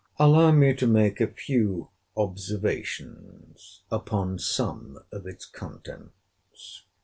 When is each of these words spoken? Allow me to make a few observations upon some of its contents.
Allow 0.17 0.49
me 0.49 0.73
to 0.77 0.87
make 0.87 1.21
a 1.21 1.27
few 1.31 1.89
observations 2.17 3.83
upon 3.91 4.39
some 4.39 4.97
of 5.11 5.27
its 5.27 5.45
contents. 5.45 6.85